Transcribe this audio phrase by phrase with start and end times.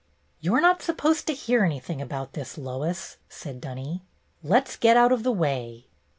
[0.39, 4.01] "You 're not supposed to hear anything about this, Lois," said Dunny.
[4.41, 5.85] "Let's get out of the way."